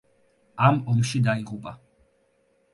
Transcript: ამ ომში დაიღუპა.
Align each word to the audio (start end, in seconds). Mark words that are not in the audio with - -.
ამ 0.69 0.79
ომში 0.95 1.23
დაიღუპა. 1.29 1.77